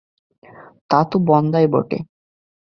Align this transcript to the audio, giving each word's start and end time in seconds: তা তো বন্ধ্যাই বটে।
তা 0.89 0.99
তো 1.03 1.17
বন্ধ্যাই 1.27 1.67
বটে। 1.67 1.97